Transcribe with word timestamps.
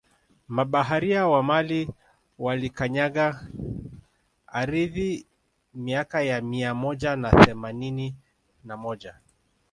Mabaharia 0.47 1.27
wa 1.27 1.43
Mali 1.43 1.89
walikanyaga 2.37 3.47
aridhi 4.47 5.25
miaka 5.73 6.21
ya 6.21 6.41
Mia 6.41 6.73
moja 6.73 7.15
na 7.15 7.31
themanini 7.45 8.15
na 8.63 8.77
moja 8.77 9.19